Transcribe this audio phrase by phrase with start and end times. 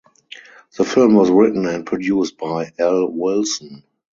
[0.79, 3.83] The film was written and produced by Al Wilson.